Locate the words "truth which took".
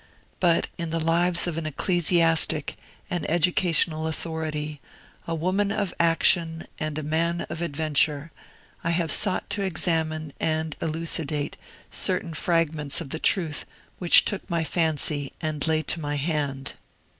13.19-14.49